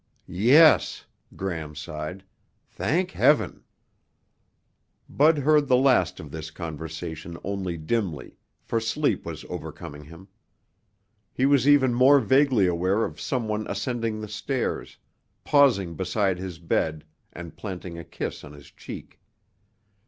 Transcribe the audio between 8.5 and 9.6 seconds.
for sleep was